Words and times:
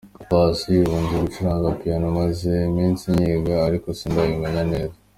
Paccy: 0.29 0.67
Ubu 0.83 0.95
nzi 1.03 1.15
gucuranga 1.23 1.67
piano, 1.79 2.07
maze 2.19 2.51
iminsi 2.69 3.03
nyiga 3.17 3.55
ariko 3.67 3.87
sindayimenya 3.97 4.63
neza. 4.73 4.95